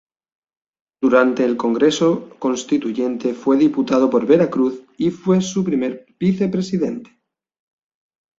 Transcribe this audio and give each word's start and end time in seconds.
Durante 0.99 1.45
el 1.45 1.55
Congreso 1.57 2.31
Constituyente 2.39 3.35
fue 3.35 3.55
Diputado 3.57 4.09
por 4.09 4.25
Veracruz 4.25 4.81
y 4.97 5.11
fue 5.11 5.41
su 5.41 5.63
primer 5.63 6.07
Vicepresidente. 6.19 7.19